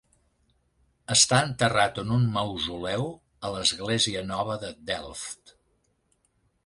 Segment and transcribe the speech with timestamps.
[1.15, 3.05] Està enterrat en un mausoleu
[3.49, 5.55] a l'església nova de Delft.